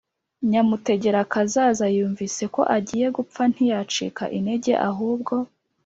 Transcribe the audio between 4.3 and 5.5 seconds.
intege, ahubwo